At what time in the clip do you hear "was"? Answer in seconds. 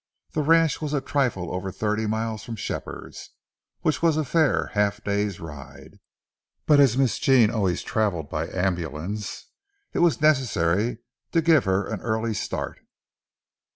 0.81-0.93, 4.01-4.17, 9.99-10.19